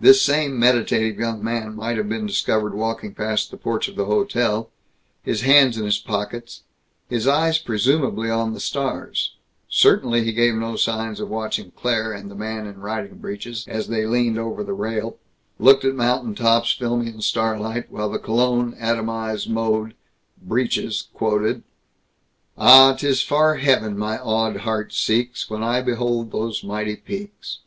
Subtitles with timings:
[0.00, 4.06] This same meditative young man might have been discovered walking past the porch of the
[4.06, 4.70] hotel,
[5.22, 6.62] his hands in his pockets,
[7.10, 9.34] his eyes presumably on the stars
[9.68, 13.88] certainly he gave no signs of watching Claire and the man in riding breeches as
[13.88, 15.18] they leaned over the rail,
[15.58, 19.92] looked at mountain tops filmy in starlight, while in the cologne atomized mode,
[20.40, 21.64] Breeches quoted:
[22.56, 27.58] Ah, 'tis far heaven my awed heart seeks When I behold those mighty peaks.